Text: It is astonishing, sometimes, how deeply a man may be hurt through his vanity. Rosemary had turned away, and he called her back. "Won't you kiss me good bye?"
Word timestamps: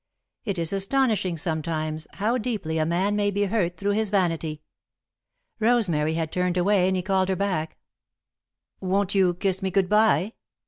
It 0.45 0.57
is 0.57 0.73
astonishing, 0.73 1.37
sometimes, 1.37 2.07
how 2.13 2.39
deeply 2.39 2.79
a 2.79 2.87
man 2.87 3.15
may 3.15 3.29
be 3.29 3.43
hurt 3.45 3.77
through 3.77 3.91
his 3.91 4.09
vanity. 4.09 4.63
Rosemary 5.59 6.15
had 6.15 6.31
turned 6.31 6.57
away, 6.57 6.87
and 6.87 6.95
he 6.97 7.03
called 7.03 7.29
her 7.29 7.35
back. 7.35 7.77
"Won't 8.79 9.13
you 9.13 9.35
kiss 9.35 9.61
me 9.61 9.69
good 9.69 9.89
bye?" 9.89 10.33